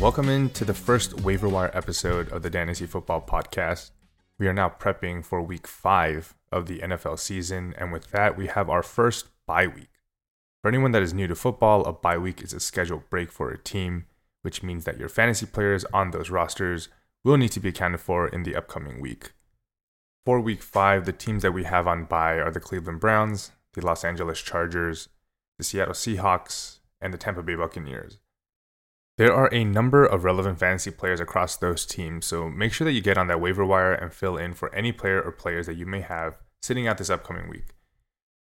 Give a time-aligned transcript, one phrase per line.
[0.00, 3.92] Welcome into the first waiver wire episode of the Dynasty Football Podcast.
[4.40, 8.48] We are now prepping for week five of the NFL season, and with that, we
[8.48, 9.90] have our first bye week.
[10.62, 13.52] For anyone that is new to football, a bye week is a scheduled break for
[13.52, 14.06] a team,
[14.42, 16.88] which means that your fantasy players on those rosters
[17.22, 19.30] will need to be accounted for in the upcoming week.
[20.24, 23.86] For week five, the teams that we have on bye are the Cleveland Browns, the
[23.86, 25.08] Los Angeles Chargers,
[25.56, 28.18] the Seattle Seahawks, and the Tampa Bay Buccaneers.
[29.16, 32.92] There are a number of relevant fantasy players across those teams, so make sure that
[32.92, 35.76] you get on that waiver wire and fill in for any player or players that
[35.76, 37.68] you may have sitting out this upcoming week.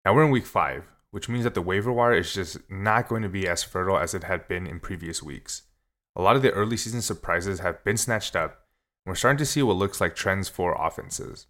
[0.04, 3.22] Now we're in week five, which means that the waiver wire is just not going
[3.22, 5.62] to be as fertile as it had been in previous weeks.
[6.16, 8.50] A lot of the early season surprises have been snatched up,
[9.04, 11.46] and we're starting to see what looks like trends for offenses.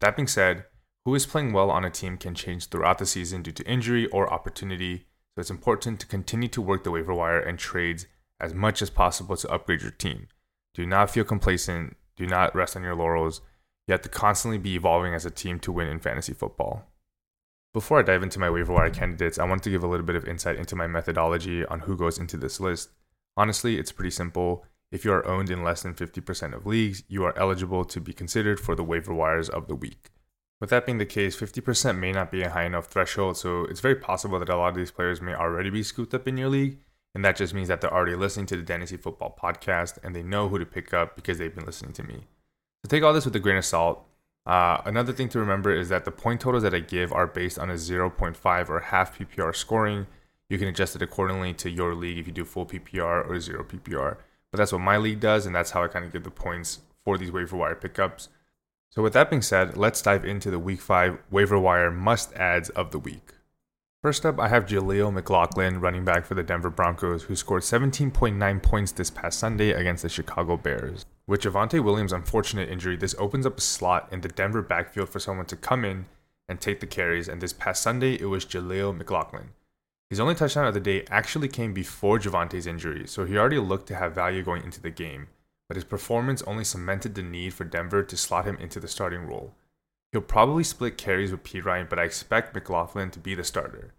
[0.00, 0.64] That being said,
[1.04, 4.06] who is playing well on a team can change throughout the season due to injury
[4.08, 5.06] or opportunity,
[5.38, 8.06] so it's important to continue to work the waiver wire and trades
[8.40, 10.26] as much as possible to upgrade your team.
[10.74, 13.40] Do not feel complacent, do not rest on your laurels.
[13.86, 16.88] You have to constantly be evolving as a team to win in fantasy football.
[17.72, 20.16] Before I dive into my waiver wire candidates, I want to give a little bit
[20.16, 22.88] of insight into my methodology on who goes into this list.
[23.36, 24.64] Honestly, it's pretty simple.
[24.90, 28.12] If you are owned in less than 50% of leagues, you are eligible to be
[28.12, 30.10] considered for the waiver wires of the week.
[30.60, 33.80] With that being the case, 50% may not be a high enough threshold, so it's
[33.80, 36.48] very possible that a lot of these players may already be scooped up in your
[36.48, 36.78] league,
[37.14, 40.22] and that just means that they're already listening to the Dynasty Football podcast and they
[40.22, 42.26] know who to pick up because they've been listening to me.
[42.84, 44.04] So take all this with a grain of salt.
[44.46, 47.58] Uh, another thing to remember is that the point totals that I give are based
[47.58, 50.06] on a 0.5 or half PPR scoring.
[50.48, 53.62] You can adjust it accordingly to your league if you do full PPR or zero
[53.62, 54.16] PPR.
[54.50, 56.80] But that's what my league does, and that's how I kind of give the points
[57.04, 58.30] for these waiver wire pickups.
[58.90, 62.70] So, with that being said, let's dive into the week five waiver wire must adds
[62.70, 63.34] of the week.
[64.02, 68.62] First up, I have Jaleel McLaughlin, running back for the Denver Broncos, who scored 17.9
[68.62, 71.04] points this past Sunday against the Chicago Bears.
[71.26, 75.18] With Javonte Williams' unfortunate injury, this opens up a slot in the Denver backfield for
[75.18, 76.06] someone to come in
[76.48, 79.50] and take the carries, and this past Sunday, it was Jaleel McLaughlin.
[80.10, 83.88] His only touchdown of the day actually came before Javonte's injury, so he already looked
[83.88, 85.26] to have value going into the game,
[85.68, 89.26] but his performance only cemented the need for Denver to slot him into the starting
[89.26, 89.54] role.
[90.10, 93.92] He'll probably split carries with Perine, but I expect McLaughlin to be the starter.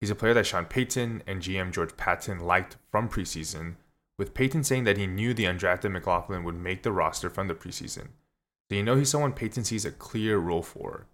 [0.00, 3.76] He's a player that Sean Payton and GM George Paton liked from preseason,
[4.18, 7.54] with Payton saying that he knew the undrafted McLaughlin would make the roster from the
[7.54, 8.08] preseason.
[8.68, 11.06] So you know he's someone Payton sees a clear role for.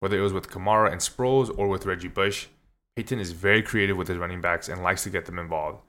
[0.00, 2.48] Whether it was with Kamara and Sproles or with Reggie Bush,
[2.96, 5.82] Payton is very creative with his running backs and likes to get them involved.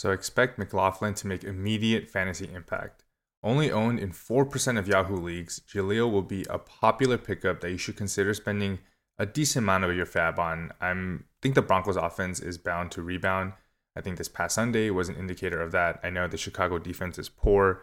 [0.00, 3.04] So expect McLaughlin to make immediate fantasy impact.
[3.42, 7.76] Only owned in 4% of Yahoo leagues, Jaleel will be a popular pickup that you
[7.76, 8.78] should consider spending
[9.18, 10.72] a decent amount of your fab on.
[10.80, 13.52] I think the Broncos offense is bound to rebound.
[13.94, 16.00] I think this past Sunday was an indicator of that.
[16.02, 17.82] I know the Chicago defense is poor,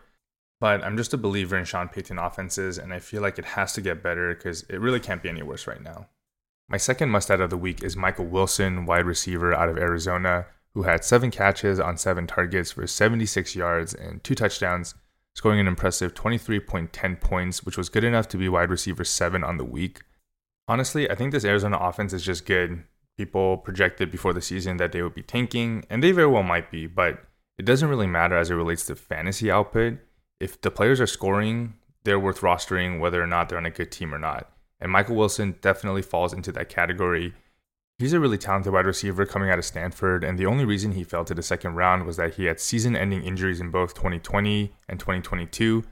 [0.60, 3.74] but I'm just a believer in Sean Payton offenses, and I feel like it has
[3.74, 6.08] to get better because it really can't be any worse right now.
[6.68, 10.48] My second must add of the week is Michael Wilson, wide receiver out of Arizona,
[10.78, 14.94] who had seven catches on seven targets for 76 yards and two touchdowns,
[15.34, 19.58] scoring an impressive 23.10 points, which was good enough to be wide receiver seven on
[19.58, 20.02] the week.
[20.68, 22.84] Honestly, I think this Arizona offense is just good.
[23.18, 26.70] People projected before the season that they would be tanking, and they very well might
[26.70, 27.24] be, but
[27.58, 29.98] it doesn't really matter as it relates to fantasy output.
[30.40, 31.74] If the players are scoring,
[32.04, 34.52] they're worth rostering whether or not they're on a good team or not.
[34.80, 37.34] And Michael Wilson definitely falls into that category.
[38.00, 41.04] He's a really talented wide receiver coming out of Stanford, and the only reason he
[41.04, 44.72] fell to the second round was that he had season ending injuries in both 2020
[44.88, 45.84] and 2022.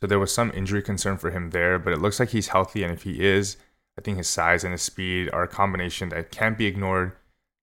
[0.00, 2.82] So there was some injury concern for him there, but it looks like he's healthy,
[2.82, 3.58] and if he is,
[3.98, 7.12] I think his size and his speed are a combination that can't be ignored.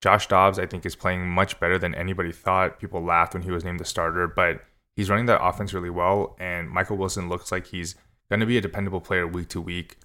[0.04, 2.80] Josh Dobbs, I think, is playing much better than anybody thought.
[2.80, 4.64] People laughed when he was named the starter, but
[4.96, 7.96] he's running that offense really well, and Michael Wilson looks like he's
[8.30, 9.98] going to be a dependable player week to week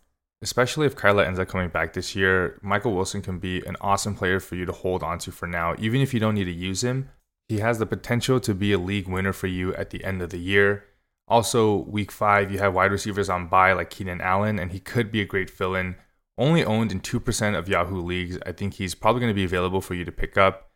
[0.42, 4.14] especially if Kyler ends up coming back this year, Michael Wilson can be an awesome
[4.14, 5.74] player for you to hold on to for now.
[5.78, 7.08] Even if you don't need to use him,
[7.48, 10.30] he has the potential to be a league winner for you at the end of
[10.30, 10.84] the year.
[11.28, 15.12] Also, week five, you have wide receivers on bye like Keenan Allen, and he could
[15.12, 15.94] be a great fill in.
[16.36, 19.80] Only owned in 2% of Yahoo leagues, I think he's probably going to be available
[19.80, 20.70] for you to pick up.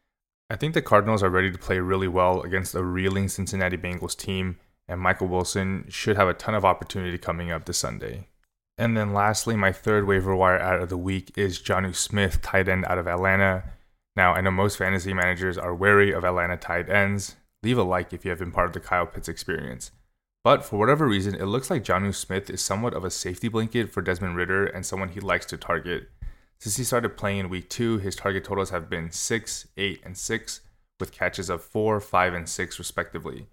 [0.49, 4.17] I think the Cardinals are ready to play really well against a reeling Cincinnati Bengals
[4.17, 8.29] team, and Michael Wilson should have a ton of opportunity coming up this Sunday.
[8.79, 12.69] And then lastly, my third waiver wire out of the week is Jonnu Smith, tight
[12.69, 13.65] end out of Atlanta.
[14.15, 17.37] Now, I know most fantasy managers are wary of Atlanta tight ends.
[17.63, 19.93] Leave a like if you have been part of the Kyle Pitts experience.
[20.45, 23.93] But for whatever reason, it looks like Jonnu Smith is somewhat of a safety blanket
[23.93, 26.09] for Desmond Ridder and someone he likes to target.
[26.59, 30.17] Since he started playing in week two, his target totals have been 6, 8, and
[30.17, 30.61] 6,
[31.01, 33.49] with catches of 4, 5, and 6, respectively.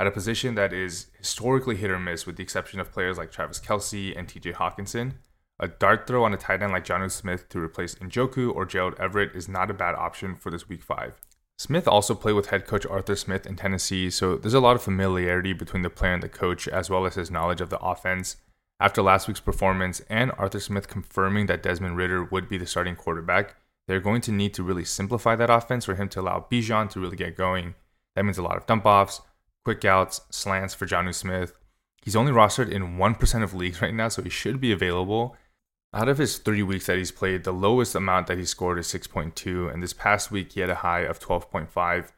[0.00, 3.30] At a position that is historically hit or miss, with the exception of players like
[3.30, 5.12] Travis Kelce and TJ Hockenson.
[5.58, 8.94] a dart throw on a tight end like Jonnu Smith to replace Njoku or Gerald
[8.98, 11.20] Everett is not a bad option for this week 5.
[11.58, 14.82] Smith also played with head coach Arthur Smith in Tennessee, so there's a lot of
[14.82, 18.36] familiarity between the player and the coach, as well as his knowledge of the offense.
[18.80, 22.96] After last week's performance and Arthur Smith confirming that Desmond Ridder would be the starting
[22.96, 23.56] quarterback,
[23.86, 27.00] they're going to need to really simplify that offense for him to allow Bijan to
[27.00, 27.74] really get going.
[28.16, 29.20] That means a lot of dump offs,
[29.64, 31.54] quick outs, slants for Jonnu Smith.
[32.02, 35.36] He's only rostered in 1% of leagues right now, so he should be available.
[35.92, 38.86] Out of his three weeks that he's played, the lowest amount that he scored is
[38.86, 42.12] 6.2, and this past week he had a high of 12.5.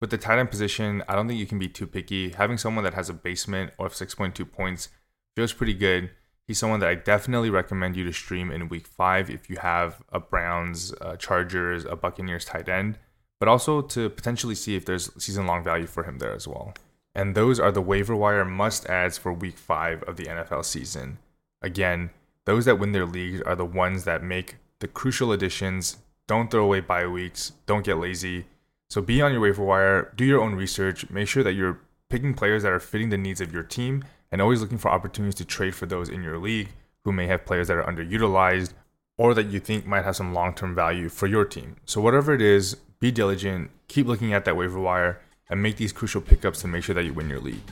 [0.00, 2.30] With the tight end position, I don't think you can be too picky.
[2.30, 4.88] Having someone that has a basement of 6.2 points
[5.34, 6.10] feels pretty good.
[6.46, 10.02] He's someone that I definitely recommend you to stream in week five if you have
[10.10, 12.98] a Browns, a Chargers, a Buccaneers tight end,
[13.38, 16.74] but also to potentially see if there's season long value for him there as well.
[17.14, 21.18] And those are the waiver wire must adds for week five of the NFL season.
[21.62, 22.10] Again,
[22.44, 25.98] those that win their leagues are the ones that make the crucial additions.
[26.26, 27.52] Don't throw away bye weeks.
[27.66, 28.46] Don't get lazy.
[28.90, 32.34] So be on your waiver wire, do your own research, make sure that you're picking
[32.34, 35.44] players that are fitting the needs of your team, and always looking for opportunities to
[35.44, 36.68] trade for those in your league
[37.04, 38.72] who may have players that are underutilized
[39.18, 41.76] or that you think might have some long term value for your team.
[41.84, 45.92] So, whatever it is, be diligent, keep looking at that waiver wire, and make these
[45.92, 47.62] crucial pickups to make sure that you win your league.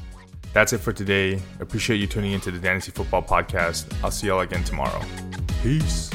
[0.53, 1.41] That's it for today.
[1.61, 3.93] Appreciate you tuning into the Dynasty Football Podcast.
[4.03, 5.03] I'll see y'all again tomorrow.
[5.63, 6.11] Peace.